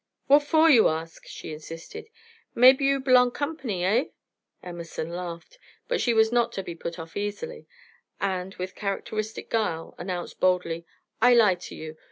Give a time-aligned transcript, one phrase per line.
[0.25, 2.09] "What for you ask?" she insisted.
[2.55, 4.05] "Maybe you b'long Company, eh?"
[4.63, 7.67] Emerson laughed, but she was not to be put off easily,
[8.19, 10.87] and, with characteristic guile, announced boldly:
[11.21, 11.97] "I lie to you.